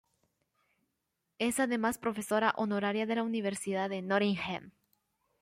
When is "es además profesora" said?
1.37-2.55